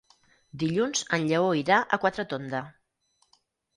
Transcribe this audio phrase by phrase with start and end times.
[0.63, 2.63] Dilluns en Lleó irà a Quatretonda.